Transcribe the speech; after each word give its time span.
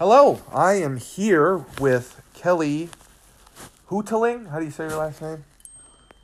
Hello, 0.00 0.40
I 0.52 0.72
am 0.72 0.96
here 0.96 1.64
with 1.78 2.20
Kelly 2.34 2.88
Hootling. 3.90 4.50
How 4.50 4.58
do 4.58 4.64
you 4.64 4.72
say 4.72 4.88
your 4.88 4.98
last 4.98 5.22
name? 5.22 5.44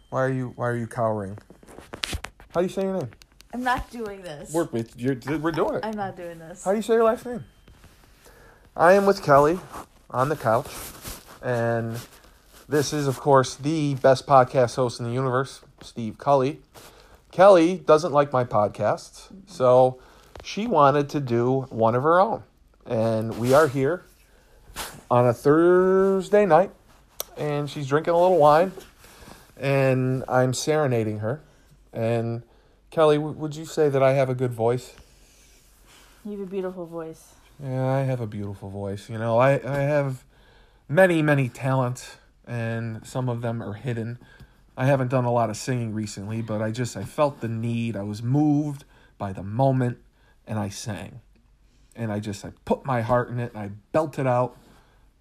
Why 0.08 0.24
are 0.24 0.28
you 0.28 0.52
Why 0.56 0.70
are 0.70 0.76
you 0.76 0.88
cowering? 0.88 1.38
How 2.52 2.62
do 2.62 2.66
you 2.66 2.68
say 2.68 2.82
your 2.82 2.98
name? 2.98 3.10
I'm 3.54 3.62
not 3.62 3.88
doing 3.92 4.22
this. 4.22 4.52
We're 4.52 4.68
you're, 4.96 5.14
we're 5.38 5.52
doing 5.52 5.76
it. 5.76 5.84
I'm 5.84 5.94
not 5.94 6.16
doing 6.16 6.40
this. 6.40 6.64
How 6.64 6.72
do 6.72 6.78
you 6.78 6.82
say 6.82 6.94
your 6.94 7.04
last 7.04 7.24
name? 7.24 7.44
I 8.76 8.94
am 8.94 9.06
with 9.06 9.22
Kelly 9.22 9.60
on 10.10 10.30
the 10.30 10.36
couch, 10.36 10.72
and 11.40 11.96
this 12.68 12.92
is, 12.92 13.06
of 13.06 13.20
course, 13.20 13.54
the 13.54 13.94
best 13.94 14.26
podcast 14.26 14.74
host 14.74 14.98
in 14.98 15.06
the 15.06 15.12
universe, 15.12 15.60
Steve 15.80 16.18
Cully. 16.18 16.60
Kelly 17.30 17.76
doesn't 17.76 18.12
like 18.12 18.32
my 18.32 18.42
podcasts, 18.42 19.28
so 19.46 20.00
she 20.42 20.66
wanted 20.66 21.08
to 21.10 21.20
do 21.20 21.68
one 21.70 21.94
of 21.94 22.02
her 22.02 22.18
own. 22.20 22.42
And 22.86 23.38
we 23.38 23.54
are 23.54 23.68
here 23.68 24.02
on 25.10 25.26
a 25.26 25.32
Thursday 25.32 26.46
night, 26.46 26.70
and 27.36 27.68
she's 27.68 27.86
drinking 27.86 28.14
a 28.14 28.20
little 28.20 28.38
wine, 28.38 28.72
and 29.56 30.24
I'm 30.28 30.54
serenading 30.54 31.18
her. 31.18 31.40
And 31.92 32.42
Kelly, 32.90 33.16
w- 33.16 33.36
would 33.36 33.54
you 33.56 33.64
say 33.64 33.88
that 33.88 34.02
I 34.02 34.14
have 34.14 34.28
a 34.30 34.34
good 34.34 34.52
voice? 34.52 34.94
You 36.24 36.32
have 36.32 36.40
a 36.40 36.46
beautiful 36.46 36.86
voice. 36.86 37.34
Yeah, 37.62 37.86
I 37.86 38.00
have 38.02 38.20
a 38.20 38.26
beautiful 38.26 38.70
voice. 38.70 39.08
You 39.08 39.18
know, 39.18 39.38
I, 39.38 39.60
I 39.64 39.80
have 39.80 40.24
many, 40.88 41.22
many 41.22 41.48
talents, 41.48 42.16
and 42.46 43.06
some 43.06 43.28
of 43.28 43.42
them 43.42 43.62
are 43.62 43.74
hidden. 43.74 44.18
I 44.76 44.86
haven't 44.86 45.08
done 45.08 45.24
a 45.24 45.32
lot 45.32 45.50
of 45.50 45.56
singing 45.56 45.92
recently, 45.92 46.40
but 46.42 46.62
I 46.62 46.70
just 46.70 46.96
I 46.96 47.04
felt 47.04 47.40
the 47.40 47.48
need. 47.48 47.96
I 47.96 48.02
was 48.02 48.22
moved 48.22 48.84
by 49.18 49.32
the 49.32 49.42
moment, 49.42 49.98
and 50.46 50.58
I 50.58 50.68
sang, 50.70 51.20
and 52.00 52.10
I 52.10 52.18
just 52.18 52.44
I 52.44 52.52
put 52.64 52.86
my 52.86 53.02
heart 53.02 53.28
in 53.28 53.38
it, 53.38 53.52
and 53.52 53.62
I 53.62 53.70
belt 53.92 54.18
it 54.18 54.26
out, 54.26 54.56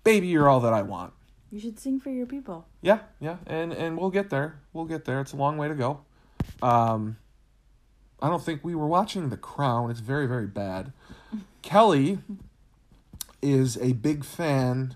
"Baby, 0.03 0.27
you're 0.27 0.47
all 0.47 0.61
that 0.61 0.73
I 0.73 0.81
want." 0.81 1.13
You 1.51 1.59
should 1.59 1.77
sing 1.77 1.99
for 1.99 2.09
your 2.09 2.25
people. 2.25 2.65
Yeah, 2.81 2.99
yeah, 3.19 3.37
and 3.45 3.73
and 3.73 3.97
we'll 3.97 4.11
get 4.11 4.29
there. 4.29 4.59
We'll 4.71 4.85
get 4.85 5.03
there. 5.03 5.19
It's 5.19 5.33
a 5.33 5.35
long 5.35 5.57
way 5.57 5.67
to 5.67 5.75
go. 5.75 6.01
Um, 6.61 7.17
I 8.21 8.29
don't 8.29 8.43
think 8.43 8.63
we 8.63 8.75
were 8.75 8.87
watching 8.87 9.29
The 9.29 9.37
Crown. 9.37 9.91
It's 9.91 9.99
very 9.99 10.25
very 10.25 10.47
bad. 10.47 10.93
Kelly 11.61 12.19
is 13.41 13.77
a 13.77 13.93
big 13.93 14.23
fan 14.23 14.95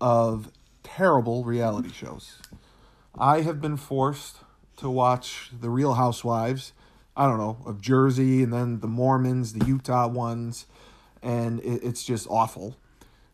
of 0.00 0.52
terrible 0.84 1.44
reality 1.44 1.90
shows. 1.90 2.38
I 3.18 3.40
have 3.40 3.60
been 3.60 3.76
forced 3.76 4.38
to 4.76 4.88
watch 4.88 5.50
The 5.58 5.70
Real 5.70 5.94
Housewives. 5.94 6.72
I 7.16 7.26
don't 7.26 7.38
know 7.38 7.58
of 7.66 7.80
Jersey, 7.80 8.42
and 8.42 8.52
then 8.52 8.80
the 8.80 8.88
Mormons, 8.88 9.52
the 9.52 9.64
Utah 9.64 10.08
ones, 10.08 10.66
and 11.24 11.60
it, 11.60 11.82
it's 11.82 12.04
just 12.04 12.28
awful. 12.30 12.76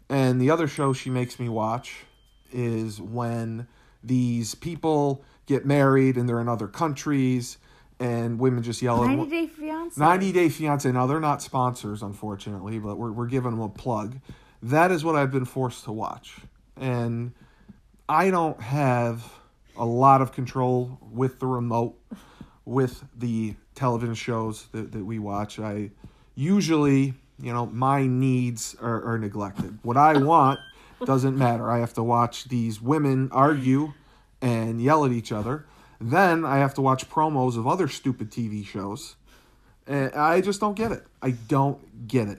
And 0.09 0.41
the 0.41 0.51
other 0.51 0.67
show 0.67 0.93
she 0.93 1.11
makes 1.11 1.39
me 1.39 1.49
watch 1.49 2.05
is 2.53 3.01
when 3.01 3.67
these 4.03 4.55
people 4.55 5.23
get 5.47 5.67
married 5.67 6.17
and 6.17 6.29
they're 6.29 6.41
in 6.41 6.49
other 6.49 6.69
countries, 6.69 7.59
and 7.99 8.39
women 8.39 8.63
just 8.63 8.81
yell 8.81 9.05
at 9.05 9.09
90 9.09 9.31
Day 9.31 9.47
Fiance. 9.47 10.01
90 10.01 10.33
Day 10.33 10.49
Fiance. 10.49 10.91
Now, 10.91 11.07
they're 11.07 11.21
not 11.21 11.43
sponsors, 11.43 12.03
unfortunately, 12.03 12.79
but 12.79 12.97
we're, 12.97 13.13
we're 13.13 13.27
giving 13.27 13.51
them 13.51 13.61
a 13.61 13.69
plug. 13.69 14.19
That 14.63 14.91
is 14.91 15.05
what 15.05 15.17
I've 15.17 15.31
been 15.31 15.45
forced 15.45 15.85
to 15.85 15.93
watch. 15.93 16.37
And 16.77 17.33
I 18.09 18.31
don't 18.31 18.61
have 18.61 19.31
a 19.77 19.85
lot 19.85 20.23
of 20.23 20.33
control 20.33 20.99
with 21.13 21.39
the 21.41 21.47
remote, 21.47 21.97
with 22.65 23.05
the 23.17 23.55
television 23.75 24.15
shows 24.15 24.67
that, 24.73 24.93
that 24.93 25.05
we 25.05 25.19
watch. 25.19 25.59
I 25.59 25.91
usually, 26.35 27.15
you 27.43 27.53
know, 27.53 27.67
my 27.67 28.07
needs 28.07 28.77
are, 28.81 29.03
are 29.05 29.19
neglected. 29.19 29.79
What 29.83 29.97
I 29.97 30.19
want 30.19 30.61
doesn't 31.05 31.37
matter. 31.37 31.71
I 31.71 31.79
have 31.79 31.95
to 31.95 32.03
watch 32.03 32.45
these 32.45 32.81
women 32.81 33.29
argue 33.33 33.93
and 34.43 34.81
yell 34.83 35.05
at 35.05 35.13
each 35.13 35.33
other. 35.33 35.67
Then 36.01 36.45
I 36.45 36.59
have 36.59 36.75
to 36.75 36.81
watch 36.81 37.09
promos 37.11 37.57
of 37.59 37.67
other 37.67 37.89
stupid 37.89 38.31
TV 38.31 38.65
shows. 38.67 39.17
And 39.87 40.13
I 40.15 40.41
just 40.41 40.61
don't 40.61 40.75
get 40.75 40.93
it. 40.93 41.05
I 41.23 41.33
don't 41.33 42.07
get 42.07 42.29
it. 42.29 42.39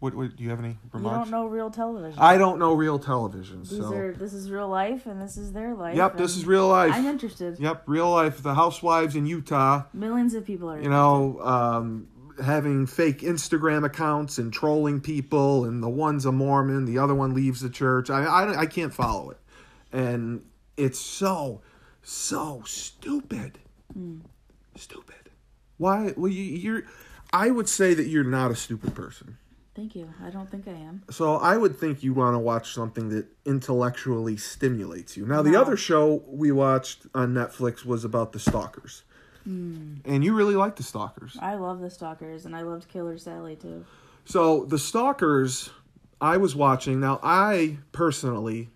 What, 0.00 0.14
what 0.14 0.36
do 0.36 0.44
you 0.44 0.50
have 0.50 0.58
any 0.58 0.70
You 0.70 0.76
remarks? 0.92 1.30
don't 1.30 1.30
know 1.30 1.46
real 1.46 1.70
television. 1.70 2.18
I 2.18 2.36
don't 2.36 2.58
know 2.58 2.74
real 2.74 2.98
television. 2.98 3.60
These 3.60 3.78
so 3.78 3.90
are 3.94 4.12
this 4.12 4.34
is 4.34 4.50
real 4.50 4.68
life 4.68 5.06
and 5.06 5.18
this 5.18 5.38
is 5.38 5.52
their 5.52 5.74
life. 5.74 5.96
Yep, 5.96 6.18
this 6.18 6.36
is 6.36 6.44
real 6.44 6.68
life. 6.68 6.92
I'm 6.92 7.06
interested. 7.06 7.58
Yep, 7.58 7.84
real 7.86 8.10
life. 8.10 8.42
The 8.42 8.54
housewives 8.54 9.16
in 9.16 9.24
Utah, 9.24 9.84
Millions 9.94 10.34
of 10.34 10.44
people 10.44 10.70
are. 10.70 10.78
you 10.82 10.90
know, 10.90 11.40
um, 11.40 12.08
having 12.42 12.86
fake 12.86 13.20
Instagram 13.20 13.84
accounts 13.84 14.38
and 14.38 14.52
trolling 14.52 15.00
people, 15.00 15.64
and 15.64 15.82
the 15.82 15.88
one's 15.88 16.24
a 16.24 16.32
Mormon, 16.32 16.84
the 16.84 16.98
other 16.98 17.14
one 17.14 17.34
leaves 17.34 17.60
the 17.60 17.70
church. 17.70 18.10
I, 18.10 18.24
I, 18.24 18.60
I 18.60 18.66
can't 18.66 18.92
follow 18.92 19.30
it, 19.30 19.38
and 19.92 20.44
it's 20.76 20.98
so, 20.98 21.62
so 22.02 22.62
stupid, 22.66 23.58
hmm. 23.92 24.20
stupid. 24.76 25.30
Why? 25.78 26.14
Well, 26.16 26.30
you, 26.30 26.42
you're. 26.42 26.82
I 27.32 27.50
would 27.50 27.68
say 27.68 27.94
that 27.94 28.06
you're 28.06 28.22
not 28.22 28.52
a 28.52 28.56
stupid 28.56 28.94
person. 28.94 29.38
Thank 29.74 29.96
you. 29.96 30.12
I 30.24 30.30
don't 30.30 30.48
think 30.48 30.68
I 30.68 30.72
am. 30.72 31.02
So 31.10 31.34
I 31.34 31.56
would 31.56 31.76
think 31.76 32.04
you 32.04 32.14
want 32.14 32.34
to 32.34 32.38
watch 32.38 32.72
something 32.72 33.08
that 33.08 33.26
intellectually 33.44 34.36
stimulates 34.36 35.16
you. 35.16 35.26
Now 35.26 35.42
the 35.42 35.56
other 35.56 35.76
show 35.76 36.22
we 36.28 36.52
watched 36.52 37.06
on 37.12 37.34
Netflix 37.34 37.84
was 37.84 38.04
about 38.04 38.32
the 38.32 38.38
stalkers. 38.38 39.02
Mm. 39.48 40.00
And 40.04 40.24
you 40.24 40.34
really 40.34 40.54
like 40.54 40.76
the 40.76 40.82
stalkers. 40.82 41.36
I 41.40 41.54
love 41.54 41.80
the 41.80 41.90
stalkers 41.90 42.46
and 42.46 42.56
I 42.56 42.62
loved 42.62 42.88
Killer 42.88 43.18
Sally 43.18 43.56
too. 43.56 43.84
So 44.24 44.64
the 44.64 44.78
stalkers 44.78 45.70
I 46.20 46.36
was 46.38 46.56
watching. 46.56 47.00
Now 47.00 47.20
I 47.22 47.78
personally 47.92 48.70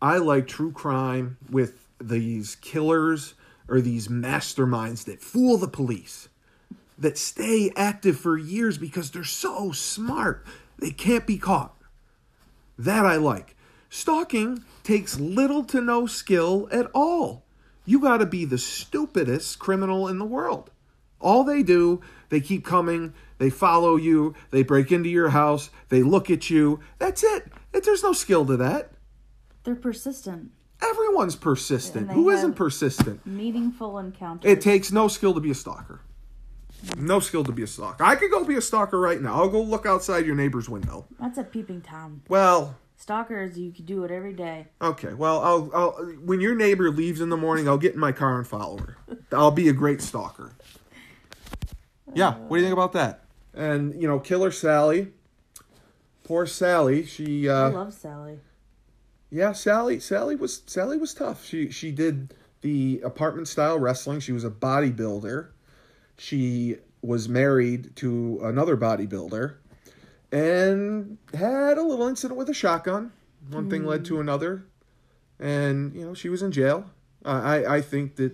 I 0.00 0.18
like 0.18 0.48
true 0.48 0.72
crime 0.72 1.36
with 1.50 1.86
these 2.00 2.56
killers 2.56 3.34
or 3.68 3.80
these 3.80 4.08
masterminds 4.08 5.04
that 5.04 5.20
fool 5.20 5.56
the 5.56 5.68
police. 5.68 6.28
That 6.98 7.18
stay 7.18 7.72
active 7.74 8.18
for 8.18 8.38
years 8.38 8.78
because 8.78 9.10
they're 9.10 9.24
so 9.24 9.72
smart. 9.72 10.46
They 10.78 10.90
can't 10.90 11.26
be 11.26 11.38
caught. 11.38 11.74
That 12.78 13.04
I 13.04 13.16
like. 13.16 13.56
Stalking 13.90 14.64
takes 14.84 15.18
little 15.18 15.64
to 15.64 15.80
no 15.80 16.06
skill 16.06 16.68
at 16.70 16.90
all. 16.94 17.41
You 17.84 18.00
got 18.00 18.18
to 18.18 18.26
be 18.26 18.44
the 18.44 18.58
stupidest 18.58 19.58
criminal 19.58 20.08
in 20.08 20.18
the 20.18 20.24
world. 20.24 20.70
All 21.20 21.44
they 21.44 21.62
do, 21.62 22.00
they 22.28 22.40
keep 22.40 22.64
coming, 22.64 23.14
they 23.38 23.50
follow 23.50 23.96
you, 23.96 24.34
they 24.50 24.62
break 24.62 24.90
into 24.90 25.08
your 25.08 25.30
house, 25.30 25.70
they 25.88 26.02
look 26.02 26.30
at 26.30 26.50
you. 26.50 26.80
That's 26.98 27.22
it. 27.22 27.46
There's 27.72 28.02
no 28.02 28.12
skill 28.12 28.44
to 28.46 28.56
that. 28.56 28.92
They're 29.64 29.74
persistent, 29.76 30.50
Everyone's 30.82 31.36
persistent. 31.36 32.10
Who 32.10 32.30
isn't 32.30 32.54
persistent? 32.54 33.24
meaningful 33.24 33.98
encounters. 33.98 34.50
It 34.50 34.60
takes 34.60 34.90
no 34.90 35.06
skill 35.06 35.32
to 35.34 35.40
be 35.40 35.52
a 35.52 35.54
stalker. 35.54 36.00
No 36.96 37.20
skill 37.20 37.44
to 37.44 37.52
be 37.52 37.62
a 37.62 37.66
stalker. 37.68 38.02
I 38.02 38.16
could 38.16 38.32
go 38.32 38.44
be 38.44 38.56
a 38.56 38.60
stalker 38.60 38.98
right 38.98 39.20
now. 39.20 39.34
I'll 39.34 39.48
go 39.48 39.62
look 39.62 39.86
outside 39.86 40.26
your 40.26 40.34
neighbor's 40.34 40.68
window. 40.68 41.06
That's 41.20 41.38
a 41.38 41.44
peeping 41.44 41.82
tom. 41.82 42.22
Well, 42.28 42.76
Stalkers, 43.02 43.58
you 43.58 43.72
could 43.72 43.84
do 43.84 44.04
it 44.04 44.12
every 44.12 44.32
day. 44.32 44.68
okay. 44.80 45.12
Well, 45.12 45.40
I'll, 45.40 45.70
I'll 45.74 45.92
when 46.24 46.40
your 46.40 46.54
neighbor 46.54 46.88
leaves 46.88 47.20
in 47.20 47.30
the 47.30 47.36
morning, 47.36 47.66
I'll 47.68 47.76
get 47.76 47.94
in 47.94 47.98
my 48.00 48.12
car 48.12 48.38
and 48.38 48.46
follow 48.46 48.78
her. 48.78 48.96
I'll 49.32 49.50
be 49.50 49.68
a 49.68 49.72
great 49.72 50.00
stalker. 50.00 50.52
Yeah. 52.14 52.34
What 52.34 52.56
do 52.56 52.62
you 52.62 52.66
think 52.68 52.72
about 52.72 52.92
that? 52.92 53.24
And 53.54 54.00
you 54.00 54.06
know, 54.06 54.20
Killer 54.20 54.52
Sally. 54.52 55.08
Poor 56.22 56.46
Sally. 56.46 57.04
She. 57.04 57.48
I 57.50 57.64
Uh, 57.66 57.70
love 57.70 57.92
Sally. 57.92 58.38
Yeah, 59.30 59.52
Sally. 59.52 59.98
Sally 59.98 60.36
was 60.36 60.62
Sally 60.66 60.96
was 60.96 61.12
tough. 61.12 61.44
She 61.44 61.70
she 61.70 61.90
did 61.90 62.34
the 62.60 63.00
apartment 63.04 63.48
style 63.48 63.80
wrestling. 63.80 64.20
She 64.20 64.30
was 64.32 64.44
a 64.44 64.50
bodybuilder. 64.50 65.48
She 66.18 66.76
was 67.02 67.28
married 67.28 67.96
to 67.96 68.38
another 68.44 68.76
bodybuilder, 68.76 69.54
and 70.32 71.18
had 71.34 71.78
a 71.78 71.82
little 71.82 72.06
incident 72.08 72.38
with 72.38 72.48
a 72.48 72.54
shotgun. 72.54 73.12
One 73.50 73.68
thing 73.68 73.84
led 73.84 74.04
to 74.06 74.20
another, 74.20 74.64
and 75.38 75.94
you 75.94 76.04
know 76.04 76.14
she 76.14 76.28
was 76.28 76.42
in 76.42 76.52
jail. 76.52 76.86
Uh, 77.24 77.28
I 77.44 77.76
I 77.76 77.80
think 77.80 78.16
that 78.16 78.32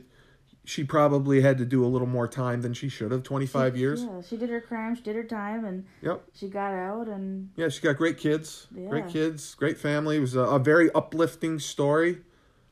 she 0.64 0.84
probably 0.84 1.40
had 1.40 1.56
to 1.58 1.64
do 1.64 1.82
a 1.82 1.88
little 1.88 2.06
more 2.06 2.28
time 2.28 2.60
than 2.60 2.74
she 2.74 2.88
should 2.90 3.10
have. 3.10 3.22
Twenty 3.22 3.46
five 3.46 3.76
years. 3.76 4.04
Yeah, 4.04 4.20
she 4.20 4.36
did 4.36 4.50
her 4.50 4.60
crime, 4.60 4.94
she 4.94 5.02
did 5.02 5.16
her 5.16 5.24
time, 5.24 5.64
and 5.64 5.86
Yep. 6.02 6.24
she 6.34 6.48
got 6.48 6.74
out. 6.74 7.08
And 7.08 7.50
Yeah, 7.56 7.68
she 7.70 7.80
got 7.80 7.96
great 7.96 8.18
kids. 8.18 8.66
Great 8.72 9.08
kids. 9.08 9.54
Great 9.54 9.78
family. 9.78 10.18
It 10.18 10.20
was 10.20 10.36
a, 10.36 10.40
a 10.40 10.58
very 10.58 10.90
uplifting 10.92 11.58
story. 11.58 12.18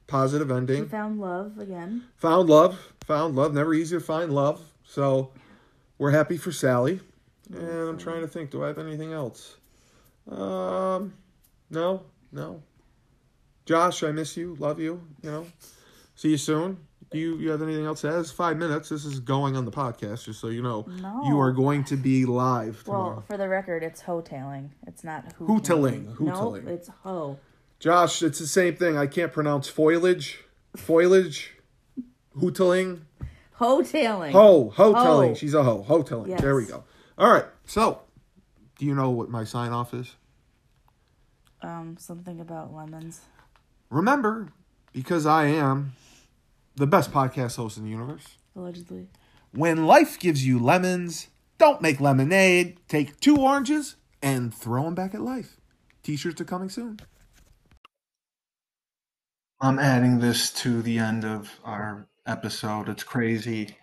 Positive 0.06 0.49
she 0.49 0.55
ending. 0.55 0.88
found 0.88 1.19
love 1.19 1.58
again. 1.58 2.05
Found 2.19 2.49
love. 2.49 2.93
Found 3.06 3.34
love. 3.34 3.52
Never 3.55 3.75
easy 3.75 3.96
to 3.96 4.00
find 4.00 4.32
love. 4.32 4.61
So 4.84 5.32
we're 5.99 6.12
happy 6.12 6.37
for 6.37 6.52
Sally. 6.52 7.00
And 7.52 7.88
I'm 7.88 7.98
trying 7.98 8.22
to 8.22 8.28
think, 8.28 8.50
do 8.50 8.64
I 8.64 8.69
have 8.69 8.78
anything 8.78 9.12
else? 9.12 9.56
Um 10.31 11.14
no, 11.70 12.02
no. 12.32 12.62
Josh, 13.64 14.02
I 14.02 14.12
miss 14.12 14.37
you. 14.37 14.54
Love 14.60 14.78
you. 14.81 15.00
You 15.22 15.31
know. 15.31 15.46
See 16.14 16.31
you 16.31 16.37
soon. 16.38 16.78
Do 17.10 17.19
you, 17.19 17.37
you 17.37 17.50
have 17.50 17.62
anything 17.62 17.84
else 17.87 18.00
to 18.00 18.08
add? 18.08 18.19
It's 18.20 18.31
five 18.32 18.56
minutes. 18.56 18.88
This 18.88 19.04
is 19.04 19.20
going 19.20 19.56
on 19.56 19.64
the 19.64 19.70
podcast, 19.70 20.25
just 20.25 20.40
so 20.40 20.48
you 20.48 20.60
know. 20.62 20.87
No. 21.00 21.22
You 21.26 21.38
are 21.40 21.52
going 21.52 21.84
to 21.84 21.96
be 21.96 22.25
live 22.25 22.82
tomorrow. 22.84 23.10
Well, 23.14 23.25
for 23.28 23.37
the 23.37 23.48
record, 23.48 23.82
it's 23.84 24.00
ho-tailing. 24.00 24.72
It's 24.88 25.04
not 25.04 25.37
Hooteling, 25.38 26.14
hoo 26.14 26.25
No, 26.26 26.32
hooteling. 26.32 26.66
it's 26.66 26.88
ho. 27.04 27.38
Josh, 27.78 28.22
it's 28.22 28.38
the 28.40 28.46
same 28.48 28.75
thing. 28.76 28.96
I 28.98 29.06
can't 29.06 29.32
pronounce 29.32 29.69
foliage, 29.69 30.40
foliage, 30.76 31.52
hootling, 32.37 33.02
Ho-tailing. 33.52 34.32
ho, 34.32 34.72
hoteling. 34.76 35.28
Ho. 35.28 35.34
She's 35.34 35.54
a 35.54 35.62
ho, 35.62 35.84
hoteling. 35.88 36.28
Yes. 36.28 36.40
There 36.40 36.56
we 36.56 36.66
go. 36.66 36.84
All 37.18 37.32
right. 37.32 37.46
So, 37.64 38.02
do 38.78 38.84
you 38.84 38.94
know 38.94 39.10
what 39.10 39.30
my 39.30 39.44
sign 39.44 39.72
off 39.72 39.94
is? 39.94 40.14
Um, 41.62 41.96
something 41.98 42.40
about 42.40 42.74
lemons. 42.74 43.20
Remember, 43.90 44.52
because 44.92 45.24
I 45.24 45.46
am 45.46 45.92
the 46.74 46.86
best 46.86 47.10
podcast 47.12 47.56
host 47.56 47.78
in 47.78 47.84
the 47.84 47.90
universe. 47.90 48.26
Allegedly. 48.54 49.08
When 49.52 49.86
life 49.86 50.18
gives 50.18 50.46
you 50.46 50.58
lemons, 50.58 51.28
don't 51.56 51.80
make 51.80 52.00
lemonade. 52.00 52.78
Take 52.88 53.19
two 53.20 53.36
oranges 53.36 53.96
and 54.20 54.52
throw 54.52 54.84
them 54.84 54.94
back 54.94 55.14
at 55.14 55.22
life. 55.22 55.56
T-shirts 56.02 56.40
are 56.40 56.44
coming 56.44 56.69
soon. 56.69 57.00
I'm 59.60 59.78
adding 59.78 60.20
this 60.20 60.50
to 60.52 60.82
the 60.82 60.98
end 60.98 61.24
of 61.24 61.58
our 61.64 62.08
episode. 62.26 62.90
It's 62.90 63.02
crazy. 63.02 63.76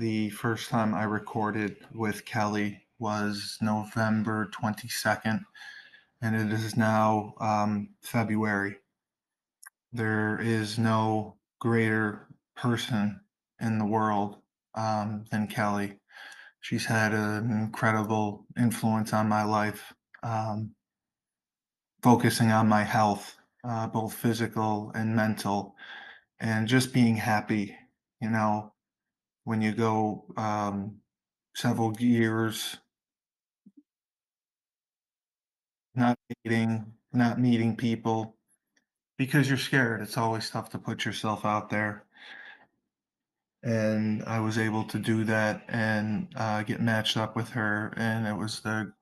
The 0.00 0.30
first 0.30 0.70
time 0.70 0.94
I 0.94 1.02
recorded 1.02 1.76
with 1.92 2.24
Kelly 2.24 2.80
was 2.98 3.58
November 3.60 4.50
22nd, 4.50 5.44
and 6.22 6.34
it 6.34 6.50
is 6.58 6.74
now 6.74 7.34
um, 7.38 7.90
February. 8.00 8.76
There 9.92 10.40
is 10.40 10.78
no 10.78 11.36
greater 11.58 12.28
person 12.56 13.20
in 13.60 13.76
the 13.76 13.84
world 13.84 14.38
um, 14.74 15.26
than 15.30 15.48
Kelly. 15.48 15.98
She's 16.62 16.86
had 16.86 17.12
an 17.12 17.50
incredible 17.50 18.46
influence 18.58 19.12
on 19.12 19.28
my 19.28 19.44
life, 19.44 19.92
um, 20.22 20.74
focusing 22.02 22.50
on 22.50 22.70
my 22.70 22.84
health, 22.84 23.36
uh, 23.64 23.86
both 23.88 24.14
physical 24.14 24.92
and 24.94 25.14
mental, 25.14 25.74
and 26.40 26.66
just 26.68 26.94
being 26.94 27.16
happy. 27.16 27.76
You 28.22 28.30
know, 28.30 28.72
when 29.44 29.62
you 29.62 29.72
go 29.72 30.24
um, 30.36 30.96
several 31.54 31.96
years 32.00 32.78
not 35.94 36.18
meeting 36.44 36.92
not 37.12 37.40
meeting 37.40 37.76
people, 37.76 38.36
because 39.18 39.48
you're 39.48 39.58
scared. 39.58 40.02
It's 40.02 40.18
always 40.18 40.50
tough 40.50 40.70
to 40.70 40.78
put 40.78 41.04
yourself 41.04 41.44
out 41.44 41.70
there 41.70 42.04
and 43.62 44.22
I 44.24 44.40
was 44.40 44.58
able 44.58 44.84
to 44.84 44.98
do 44.98 45.24
that 45.24 45.64
and 45.68 46.28
uh, 46.36 46.62
get 46.62 46.80
matched 46.80 47.16
up 47.16 47.36
with 47.36 47.50
her, 47.50 47.92
and 47.96 48.26
it 48.26 48.36
was 48.36 48.60
the 48.60 48.92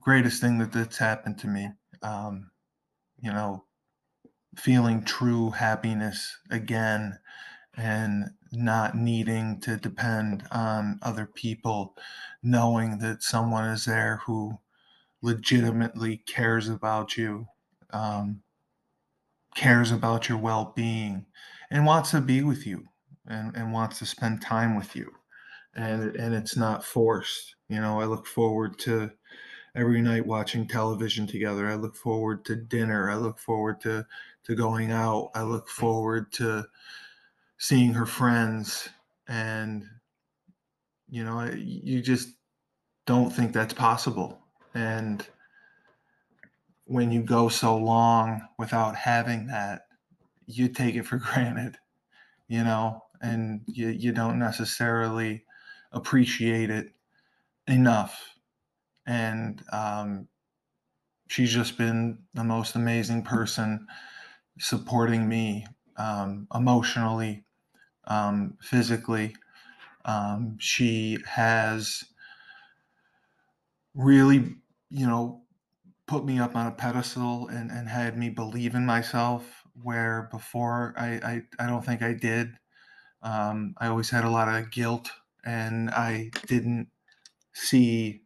greatest 0.00 0.40
thing 0.40 0.58
that 0.58 0.72
that's 0.72 0.98
happened 0.98 1.38
to 1.38 1.48
me. 1.48 1.68
Um, 2.02 2.50
you 3.20 3.32
know, 3.32 3.64
feeling 4.56 5.04
true 5.04 5.50
happiness 5.50 6.36
again, 6.50 7.18
and 7.76 8.30
not 8.52 8.96
needing 8.96 9.60
to 9.60 9.76
depend 9.76 10.44
on 10.50 10.98
other 11.02 11.26
people, 11.26 11.96
knowing 12.42 12.98
that 12.98 13.22
someone 13.22 13.68
is 13.68 13.84
there 13.84 14.22
who 14.26 14.58
legitimately 15.22 16.18
cares 16.18 16.68
about 16.68 17.16
you, 17.16 17.46
um, 17.90 18.42
cares 19.54 19.90
about 19.90 20.28
your 20.28 20.38
well-being, 20.38 21.26
and 21.70 21.86
wants 21.86 22.10
to 22.12 22.20
be 22.20 22.42
with 22.42 22.66
you 22.66 22.88
and, 23.26 23.56
and 23.56 23.72
wants 23.72 23.98
to 23.98 24.06
spend 24.06 24.40
time 24.42 24.76
with 24.76 24.94
you 24.94 25.10
and 25.74 26.16
and 26.16 26.34
it's 26.34 26.56
not 26.56 26.84
forced 26.84 27.56
you 27.68 27.80
know? 27.80 28.00
I 28.00 28.04
look 28.04 28.26
forward 28.26 28.78
to 28.80 29.10
every 29.74 30.00
night 30.00 30.26
watching 30.26 30.66
television 30.66 31.26
together. 31.26 31.68
I 31.68 31.74
look 31.74 31.96
forward 31.96 32.44
to 32.46 32.56
dinner. 32.56 33.10
I 33.10 33.16
look 33.16 33.38
forward 33.38 33.80
to 33.82 34.06
to 34.44 34.54
going 34.54 34.92
out. 34.92 35.30
I 35.34 35.42
look 35.42 35.68
forward 35.68 36.32
to 36.34 36.66
seeing 37.58 37.92
her 37.92 38.06
friends 38.06 38.88
and 39.28 39.84
you 41.08 41.24
know 41.24 41.44
you 41.54 42.02
just 42.02 42.30
don't 43.06 43.30
think 43.30 43.52
that's 43.52 43.74
possible 43.74 44.40
and 44.74 45.26
when 46.84 47.10
you 47.10 47.22
go 47.22 47.48
so 47.48 47.76
long 47.76 48.40
without 48.58 48.94
having 48.94 49.46
that 49.46 49.86
you 50.46 50.68
take 50.68 50.94
it 50.94 51.06
for 51.06 51.16
granted 51.32 51.78
you 52.48 52.62
know 52.62 53.02
and 53.20 53.62
you, 53.66 53.88
you 53.88 54.12
don't 54.12 54.38
necessarily 54.38 55.44
appreciate 55.92 56.70
it 56.70 56.92
enough. 57.66 58.34
And 59.06 59.62
um, 59.72 60.28
she's 61.28 61.52
just 61.52 61.78
been 61.78 62.18
the 62.34 62.44
most 62.44 62.76
amazing 62.76 63.22
person 63.22 63.86
supporting 64.58 65.28
me 65.28 65.66
um, 65.96 66.46
emotionally, 66.54 67.44
um, 68.06 68.58
physically. 68.62 69.36
Um, 70.04 70.58
she 70.58 71.18
has 71.26 72.04
really, 73.94 74.54
you 74.90 75.06
know, 75.06 75.42
put 76.06 76.24
me 76.24 76.38
up 76.38 76.56
on 76.56 76.66
a 76.66 76.72
pedestal 76.72 77.48
and, 77.48 77.70
and 77.70 77.88
had 77.88 78.18
me 78.18 78.30
believe 78.30 78.74
in 78.74 78.86
myself 78.86 79.64
where 79.82 80.28
before 80.32 80.94
I, 80.96 81.42
I, 81.58 81.64
I 81.64 81.66
don't 81.68 81.84
think 81.84 82.02
I 82.02 82.14
did. 82.14 82.58
Um, 83.22 83.74
I 83.78 83.88
always 83.88 84.10
had 84.10 84.24
a 84.24 84.30
lot 84.30 84.48
of 84.48 84.70
guilt 84.70 85.10
and 85.44 85.90
I 85.90 86.30
didn't 86.46 86.90
see 87.54 88.22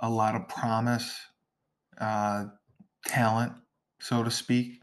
a 0.00 0.10
lot 0.10 0.36
of 0.36 0.48
promise, 0.48 1.26
uh, 1.98 2.46
talent, 3.06 3.54
so 4.00 4.24
to 4.24 4.30
speak. 4.30 4.82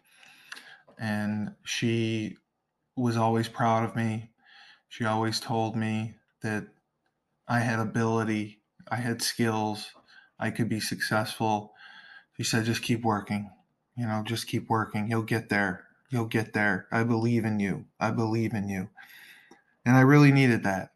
And 1.00 1.56
she 1.66 2.38
was 2.98 3.18
always 3.18 3.48
proud 3.48 3.84
of 3.84 3.96
me. 3.96 4.30
She 4.90 5.06
always 5.06 5.40
told 5.40 5.76
me 5.76 6.16
that 6.42 6.68
I 7.48 7.60
had 7.60 7.80
ability, 7.80 8.60
I 8.90 8.98
had 8.98 9.22
skills, 9.22 9.92
I 10.40 10.50
could 10.50 10.70
be 10.70 10.80
successful. 10.80 11.74
She 12.36 12.44
said, 12.44 12.66
just 12.66 12.82
keep 12.82 13.04
working, 13.04 13.50
you 13.96 14.06
know, 14.06 14.24
just 14.26 14.48
keep 14.48 14.70
working. 14.70 15.10
You'll 15.10 15.24
get 15.24 15.50
there. 15.50 15.86
You'll 16.10 16.26
get 16.26 16.54
there. 16.54 16.88
I 16.92 17.04
believe 17.04 17.46
in 17.46 17.60
you. 17.60 17.86
I 18.00 18.12
believe 18.12 18.54
in 18.54 18.70
you. 18.70 18.90
And 19.86 19.96
I 19.96 20.02
really 20.02 20.32
needed 20.32 20.64
that. 20.64 20.92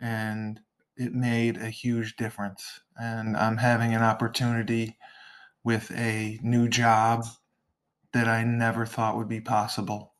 And 0.00 0.60
it 0.96 1.12
made 1.12 1.56
a 1.56 1.70
huge 1.70 2.16
difference. 2.16 2.80
And 2.96 3.36
I'm 3.36 3.58
having 3.58 3.94
an 3.94 4.02
opportunity 4.02 4.96
with 5.62 5.90
a 5.92 6.38
new 6.42 6.68
job 6.68 7.24
that 8.12 8.28
I 8.28 8.44
never 8.44 8.86
thought 8.86 9.16
would 9.16 9.28
be 9.28 9.40
possible. 9.40 10.13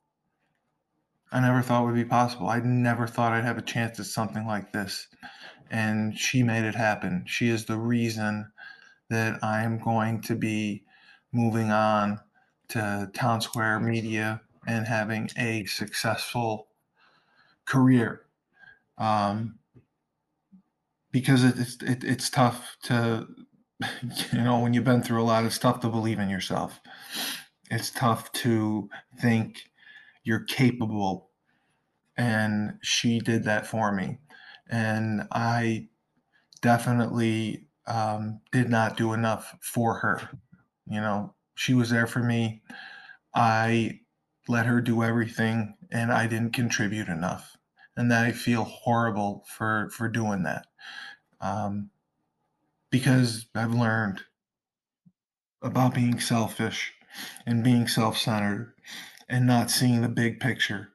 I 1.35 1.41
never 1.41 1.63
thought 1.63 1.85
would 1.85 1.97
be 1.97 2.05
possible. 2.05 2.49
I 2.49 2.61
never 2.61 3.09
thought 3.09 3.33
I'd 3.33 3.43
have 3.43 3.59
a 3.59 3.63
chance 3.63 3.99
at 3.99 4.07
something 4.07 4.47
like 4.47 4.73
this. 4.73 5.09
And 5.69 6.17
she 6.17 6.45
made 6.45 6.63
it 6.63 6.77
happen. 6.77 7.25
She 7.27 7.49
is 7.49 7.65
the 7.65 7.77
reason 7.77 8.53
that 9.11 9.43
I'm 9.43 9.81
going 9.81 10.21
to 10.23 10.37
be 10.37 10.85
moving 11.33 11.73
on 11.73 12.21
to 12.69 13.11
Townsquare 13.13 13.83
Media 13.83 14.43
and 14.65 14.87
having 14.87 15.29
a 15.37 15.65
successful 15.65 16.69
career. 17.65 18.23
Um, 18.97 19.59
because 21.11 21.43
it, 21.43 21.59
it's 21.59 21.83
it, 21.83 22.05
it's 22.05 22.31
tough 22.31 22.77
to, 22.85 23.27
you 24.33 24.41
know, 24.41 24.61
when 24.61 24.73
you've 24.73 24.85
been 24.85 25.03
through 25.03 25.21
a 25.21 25.25
lot, 25.25 25.45
it's 25.45 25.59
tough 25.59 25.81
to 25.81 25.89
believe 25.89 26.21
in 26.21 26.29
yourself. 26.29 26.81
It's 27.73 27.91
tough 27.91 28.31
to 28.35 28.89
think 29.21 29.65
you're 30.25 30.45
capable, 30.45 31.31
and 32.17 32.79
she 32.83 33.21
did 33.21 33.45
that 33.45 33.67
for 33.67 33.93
me, 33.93 34.19
and 34.69 35.29
I 35.33 35.89
definitely 36.63 37.69
um, 37.87 38.41
did 38.53 38.71
not 38.71 38.97
do 38.97 39.13
enough 39.13 39.57
for 39.61 39.99
her. 39.99 40.31
You 40.87 41.01
know, 41.01 41.35
she 41.55 41.75
was 41.75 41.91
there 41.91 42.07
for 42.07 42.23
me. 42.23 42.63
I 43.35 44.01
let 44.49 44.67
her 44.67 44.81
do 44.81 45.03
everything, 45.03 45.77
and 45.91 46.13
I 46.13 46.27
didn't 46.27 46.53
contribute 46.55 47.09
enough, 47.09 47.57
and 47.97 48.11
that 48.11 48.25
I 48.25 48.33
feel 48.33 48.65
horrible 48.65 49.45
for 49.49 49.91
for 49.91 50.09
doing 50.09 50.45
that, 50.45 50.67
um, 51.41 51.91
because 52.91 53.47
I've 53.55 53.75
learned 53.75 54.23
about 55.63 55.95
being 55.95 56.21
selfish 56.21 56.93
and 57.47 57.65
being 57.65 57.89
self-centered 57.89 58.75
and 59.29 59.47
not 59.47 59.71
seeing 59.71 60.03
the 60.03 60.09
big 60.09 60.41
picture 60.41 60.91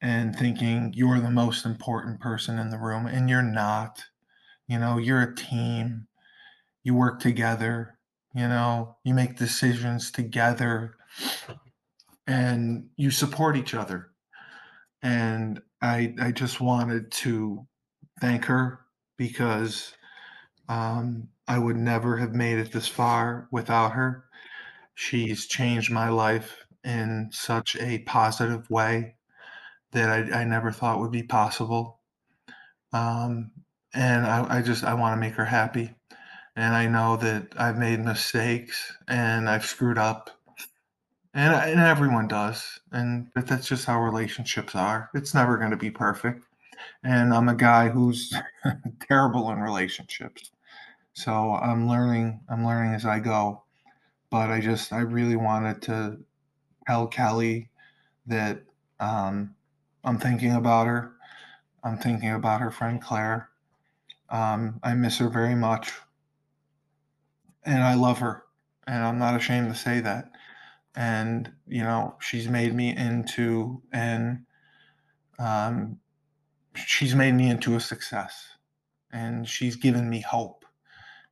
and 0.00 0.36
thinking 0.36 0.92
you're 0.94 1.20
the 1.20 1.30
most 1.30 1.64
important 1.64 2.20
person 2.20 2.58
in 2.58 2.70
the 2.70 2.78
room 2.78 3.06
and 3.06 3.28
you're 3.28 3.42
not 3.42 4.04
you 4.66 4.78
know 4.78 4.98
you're 4.98 5.22
a 5.22 5.34
team 5.34 6.06
you 6.84 6.94
work 6.94 7.20
together 7.20 7.98
you 8.34 8.46
know 8.46 8.96
you 9.04 9.14
make 9.14 9.36
decisions 9.36 10.10
together 10.10 10.94
and 12.26 12.88
you 12.96 13.10
support 13.10 13.56
each 13.56 13.74
other 13.74 14.10
and 15.02 15.60
I 15.80 16.14
I 16.20 16.32
just 16.32 16.60
wanted 16.60 17.10
to 17.12 17.66
thank 18.20 18.46
her 18.46 18.80
because 19.16 19.94
um, 20.68 21.28
I 21.46 21.58
would 21.58 21.76
never 21.76 22.16
have 22.18 22.34
made 22.34 22.58
it 22.58 22.72
this 22.72 22.88
far 22.88 23.48
without 23.50 23.92
her. 23.92 24.24
She's 24.94 25.46
changed 25.46 25.90
my 25.90 26.08
life 26.08 26.64
in 26.84 27.30
such 27.32 27.76
a 27.76 27.98
positive 28.00 28.68
way 28.70 29.16
that 29.92 30.10
I, 30.10 30.40
I 30.40 30.44
never 30.44 30.72
thought 30.72 31.00
would 31.00 31.12
be 31.12 31.22
possible. 31.22 32.00
Um, 32.92 33.50
and 33.94 34.26
I, 34.26 34.58
I 34.58 34.62
just 34.62 34.84
I 34.84 34.94
want 34.94 35.14
to 35.14 35.20
make 35.20 35.34
her 35.34 35.44
happy. 35.44 35.94
And 36.56 36.74
I 36.74 36.86
know 36.88 37.16
that 37.18 37.54
I've 37.56 37.78
made 37.78 38.00
mistakes 38.00 38.92
and 39.08 39.48
I've 39.48 39.64
screwed 39.64 39.98
up, 39.98 40.30
and 41.34 41.54
and 41.54 41.80
everyone 41.80 42.28
does. 42.28 42.80
And 42.92 43.28
but 43.34 43.46
that's 43.46 43.68
just 43.68 43.86
how 43.86 44.00
relationships 44.02 44.74
are. 44.74 45.10
It's 45.14 45.34
never 45.34 45.56
going 45.58 45.70
to 45.70 45.76
be 45.76 45.90
perfect. 45.90 46.44
And 47.04 47.34
I'm 47.34 47.48
a 47.48 47.54
guy 47.54 47.88
who's 47.88 48.34
terrible 49.08 49.50
in 49.50 49.58
relationships. 49.60 50.50
So 51.14 51.54
I'm 51.54 51.88
learning 51.88 52.40
I'm 52.48 52.64
learning 52.66 52.94
as 52.94 53.06
I 53.06 53.20
go. 53.20 53.64
But 54.30 54.50
I 54.50 54.60
just 54.60 54.92
I 54.92 55.00
really 55.00 55.36
wanted 55.36 55.82
to 55.82 56.18
tell 56.88 57.06
Kelly 57.06 57.68
that 58.26 58.62
um, 58.98 59.54
I'm 60.04 60.18
thinking 60.18 60.54
about 60.54 60.86
her. 60.86 61.12
I'm 61.84 61.98
thinking 61.98 62.32
about 62.32 62.62
her 62.62 62.70
friend 62.70 63.00
Claire. 63.00 63.50
Um, 64.30 64.80
I 64.82 64.94
miss 64.94 65.18
her 65.18 65.28
very 65.28 65.54
much. 65.54 65.92
And 67.64 67.82
I 67.82 67.94
love 67.94 68.18
her. 68.20 68.44
And 68.86 69.04
I'm 69.04 69.18
not 69.18 69.36
ashamed 69.36 69.68
to 69.68 69.78
say 69.78 70.00
that. 70.00 70.30
And, 70.96 71.52
you 71.66 71.82
know, 71.82 72.16
she's 72.20 72.48
made 72.48 72.74
me 72.74 72.96
into 72.96 73.82
an, 73.92 74.46
um, 75.38 75.98
she's 76.74 77.14
made 77.14 77.34
me 77.34 77.50
into 77.50 77.76
a 77.76 77.80
success. 77.80 78.48
And 79.12 79.46
she's 79.46 79.76
given 79.76 80.08
me 80.08 80.20
hope. 80.20 80.64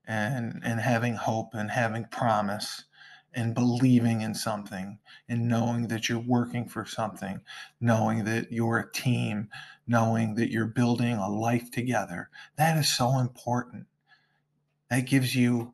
And, 0.06 0.60
and 0.64 0.80
having 0.80 1.14
hope 1.14 1.54
and 1.54 1.70
having 1.70 2.04
promise 2.04 2.84
and 3.36 3.54
believing 3.54 4.22
in 4.22 4.34
something 4.34 4.98
and 5.28 5.46
knowing 5.46 5.86
that 5.88 6.08
you're 6.08 6.18
working 6.18 6.66
for 6.66 6.86
something, 6.86 7.38
knowing 7.80 8.24
that 8.24 8.50
you're 8.50 8.78
a 8.78 8.92
team, 8.92 9.48
knowing 9.86 10.34
that 10.34 10.50
you're 10.50 10.66
building 10.66 11.12
a 11.16 11.28
life 11.28 11.70
together. 11.70 12.30
That 12.56 12.78
is 12.78 12.88
so 12.88 13.18
important. 13.18 13.86
That 14.90 15.00
gives 15.00 15.36
you 15.36 15.72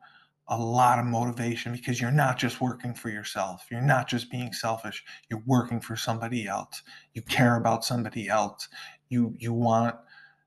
a 0.49 0.59
lot 0.59 0.99
of 0.99 1.07
motivation 1.07 1.73
because 1.73 2.01
you're 2.01 2.11
not 2.11 2.37
just 2.37 2.61
working 2.61 2.95
for 2.95 3.11
yourself. 3.11 3.65
You're 3.71 3.81
not 3.81 4.09
just 4.09 4.31
being 4.31 4.53
selfish. 4.53 5.05
You're 5.31 5.43
working 5.47 5.81
for 5.81 5.95
somebody 5.95 6.49
else. 6.49 6.83
You 7.15 7.23
care 7.23 7.57
about 7.57 7.85
somebody 7.85 8.29
else. 8.29 8.69
You 9.09 9.35
you 9.39 9.53
want 9.53 9.95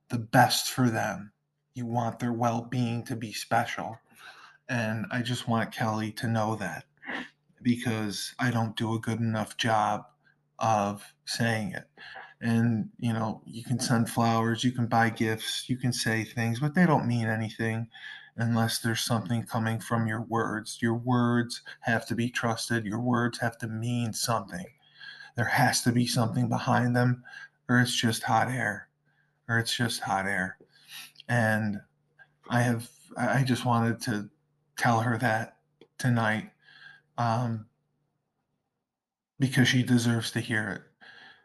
the 0.09 0.19
best 0.19 0.69
for 0.69 0.89
them. 0.89 1.31
You 1.75 1.85
want 1.85 2.19
their 2.19 2.33
well-being 2.33 3.03
to 3.05 3.15
be 3.15 3.31
special. 3.31 3.97
And 4.67 5.05
I 5.11 5.21
just 5.21 5.47
want 5.47 5.71
Kelly 5.71 6.11
to 6.13 6.27
know 6.27 6.55
that 6.55 6.85
because 7.65 8.35
I 8.37 8.51
don't 8.51 8.77
do 8.77 8.93
a 8.93 8.99
good 8.99 9.19
enough 9.19 9.57
job 9.57 10.05
of 10.59 11.03
saying 11.25 11.73
it. 11.73 11.89
And, 12.39 12.89
you 12.99 13.11
know, 13.11 13.41
you 13.45 13.63
can 13.63 13.77
mm-hmm. 13.77 13.85
send 13.85 14.09
flowers, 14.09 14.63
you 14.63 14.71
can 14.71 14.85
buy 14.85 15.09
gifts, 15.09 15.67
you 15.67 15.75
can 15.75 15.91
say 15.91 16.23
things, 16.23 16.59
but 16.59 16.75
they 16.75 16.85
don't 16.85 17.07
mean 17.07 17.27
anything 17.27 17.89
unless 18.37 18.79
there's 18.79 19.01
something 19.01 19.43
coming 19.43 19.79
from 19.79 20.05
your 20.05 20.21
words. 20.21 20.77
Your 20.79 20.93
words 20.93 21.63
have 21.81 22.05
to 22.07 22.15
be 22.15 22.29
trusted, 22.29 22.85
your 22.85 22.99
words 22.99 23.39
have 23.39 23.57
to 23.57 23.67
mean 23.67 24.13
something. 24.13 24.67
There 25.35 25.45
has 25.45 25.81
to 25.81 25.91
be 25.91 26.05
something 26.05 26.47
behind 26.47 26.95
them, 26.95 27.23
or 27.67 27.79
it's 27.79 27.99
just 27.99 28.23
hot 28.23 28.49
air, 28.49 28.89
or 29.49 29.57
it's 29.57 29.75
just 29.75 30.01
hot 30.01 30.27
air. 30.27 30.57
And 31.27 31.81
I 32.47 32.61
have, 32.61 32.89
I 33.17 33.43
just 33.43 33.65
wanted 33.65 34.01
to 34.01 34.29
tell 34.77 34.99
her 34.99 35.17
that 35.17 35.57
tonight 35.97 36.51
um, 37.17 37.67
because 39.39 39.67
she 39.67 39.83
deserves 39.83 40.31
to 40.31 40.39
hear 40.39 40.69
it. 40.69 40.81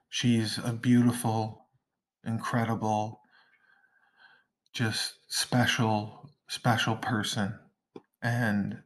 She's 0.09 0.59
a 0.59 0.73
beautiful, 0.73 1.67
incredible, 2.25 3.21
just 4.73 5.15
special, 5.29 6.31
special 6.49 6.97
person. 6.97 7.59
And 8.23 8.83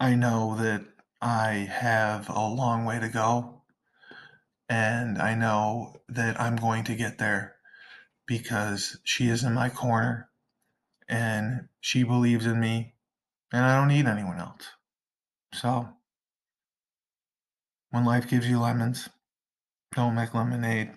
I 0.00 0.14
know 0.14 0.56
that 0.56 0.84
I 1.20 1.68
have 1.70 2.28
a 2.28 2.48
long 2.48 2.84
way 2.84 2.98
to 2.98 3.08
go. 3.08 3.62
And 4.68 5.20
I 5.20 5.34
know 5.34 6.00
that 6.08 6.40
I'm 6.40 6.56
going 6.56 6.84
to 6.84 6.94
get 6.94 7.18
there 7.18 7.56
because 8.26 8.98
she 9.04 9.28
is 9.28 9.44
in 9.44 9.52
my 9.52 9.68
corner 9.68 10.30
and 11.08 11.68
she 11.80 12.04
believes 12.04 12.46
in 12.46 12.58
me, 12.58 12.94
and 13.52 13.64
I 13.64 13.76
don't 13.76 13.88
need 13.88 14.06
anyone 14.06 14.38
else. 14.38 14.66
So, 15.54 15.88
when 17.90 18.06
life 18.06 18.26
gives 18.26 18.48
you 18.48 18.58
lemons, 18.58 19.10
don't 19.94 20.14
make 20.14 20.32
lemonade. 20.32 20.92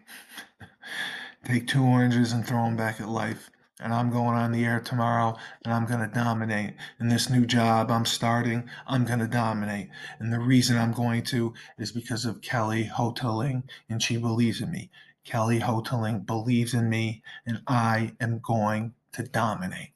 Take 1.44 1.68
two 1.68 1.84
oranges 1.84 2.32
and 2.32 2.48
throw 2.48 2.64
them 2.64 2.78
back 2.78 3.02
at 3.02 3.10
life. 3.10 3.52
And 3.82 3.94
I'm 3.94 4.10
going 4.10 4.38
on 4.38 4.54
the 4.54 4.64
air 4.64 4.80
tomorrow 4.80 5.36
and 5.66 5.74
I'm 5.74 5.86
going 5.86 6.00
to 6.00 6.08
dominate. 6.08 6.76
In 7.02 7.10
this 7.10 7.30
new 7.30 7.46
job 7.46 7.92
I'm 7.92 8.06
starting, 8.06 8.70
I'm 8.88 9.04
going 9.04 9.20
to 9.20 9.28
dominate. 9.28 9.90
And 10.20 10.32
the 10.32 10.40
reason 10.40 10.78
I'm 10.78 10.94
going 10.94 11.24
to 11.24 11.54
is 11.78 11.92
because 11.92 12.24
of 12.24 12.42
Kelly 12.42 12.86
Houghtaling 12.86 13.64
and 13.90 14.02
she 14.02 14.16
believes 14.16 14.62
in 14.62 14.72
me. 14.72 14.90
Kelly 15.26 15.60
Houghtaling 15.60 16.26
believes 16.26 16.74
in 16.74 16.90
me 16.90 17.22
and 17.46 17.62
I 17.68 18.14
am 18.22 18.40
going 18.40 18.94
to 19.12 19.24
dominate. 19.24 19.95